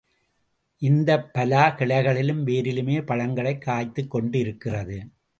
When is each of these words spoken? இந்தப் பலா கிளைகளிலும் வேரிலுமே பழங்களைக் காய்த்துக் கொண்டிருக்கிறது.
இந்தப் 0.81 1.33
பலா 1.33 1.75
கிளைகளிலும் 1.77 2.41
வேரிலுமே 2.45 3.01
பழங்களைக் 3.01 3.61
காய்த்துக் 3.61 4.11
கொண்டிருக்கிறது. 4.11 4.97